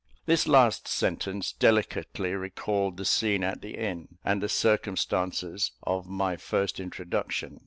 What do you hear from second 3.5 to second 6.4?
the inn, and the circumstances of my